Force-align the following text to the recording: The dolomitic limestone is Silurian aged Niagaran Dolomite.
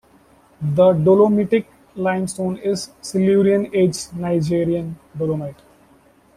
The 0.59 0.93
dolomitic 0.93 1.67
limestone 1.95 2.57
is 2.57 2.89
Silurian 3.03 3.67
aged 3.71 4.09
Niagaran 4.17 4.95
Dolomite. 5.15 5.61